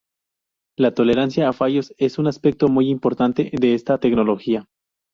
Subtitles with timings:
[0.79, 4.65] La tolerancia a fallos es un aspecto muy importante de esta tecnología.